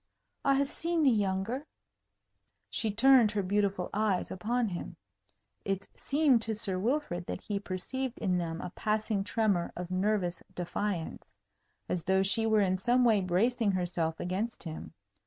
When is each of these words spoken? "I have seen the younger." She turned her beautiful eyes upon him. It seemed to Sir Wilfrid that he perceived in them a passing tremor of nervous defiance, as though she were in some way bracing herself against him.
"I 0.43 0.55
have 0.55 0.71
seen 0.71 1.03
the 1.03 1.11
younger." 1.11 1.67
She 2.71 2.89
turned 2.89 3.29
her 3.33 3.43
beautiful 3.43 3.91
eyes 3.93 4.31
upon 4.31 4.67
him. 4.69 4.95
It 5.63 5.87
seemed 5.95 6.41
to 6.41 6.55
Sir 6.55 6.79
Wilfrid 6.79 7.27
that 7.27 7.41
he 7.41 7.59
perceived 7.59 8.17
in 8.17 8.39
them 8.39 8.61
a 8.61 8.71
passing 8.71 9.23
tremor 9.23 9.71
of 9.75 9.91
nervous 9.91 10.41
defiance, 10.55 11.27
as 11.87 12.03
though 12.03 12.23
she 12.23 12.47
were 12.47 12.61
in 12.61 12.79
some 12.79 13.05
way 13.05 13.21
bracing 13.21 13.73
herself 13.73 14.19
against 14.19 14.63
him. 14.63 14.91